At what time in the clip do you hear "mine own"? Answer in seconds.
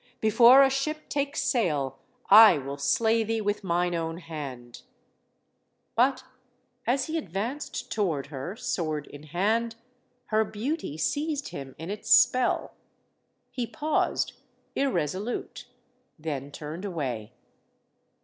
3.63-4.17